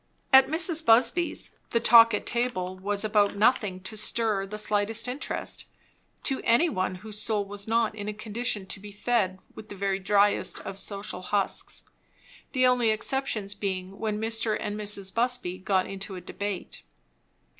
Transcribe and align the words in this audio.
At 0.33 0.47
Mrs. 0.47 0.83
Busby's 0.83 1.51
the 1.69 1.79
talk 1.79 2.11
at 2.15 2.25
table 2.25 2.75
was 2.75 3.03
about 3.05 3.35
nothing 3.37 3.79
to 3.81 3.95
stir 3.95 4.47
the 4.47 4.57
slightest 4.57 5.07
interest, 5.07 5.67
to 6.23 6.41
any 6.43 6.69
one 6.69 6.95
whose 7.05 7.21
soul 7.21 7.45
was 7.45 7.67
not 7.67 7.93
in 7.93 8.07
a 8.07 8.13
condition 8.15 8.65
to 8.65 8.79
be 8.79 8.91
fed 8.91 9.37
with 9.53 9.69
the 9.69 9.75
very 9.75 9.99
dryest 9.99 10.59
of 10.61 10.79
social 10.79 11.21
husks; 11.21 11.83
the 12.53 12.65
only 12.65 12.89
exceptions 12.89 13.53
being 13.53 13.99
when 13.99 14.19
Mr. 14.19 14.57
and 14.59 14.75
Mrs. 14.75 15.13
Busby 15.13 15.59
got 15.59 15.85
into 15.85 16.15
a 16.15 16.21
debate. 16.21 16.81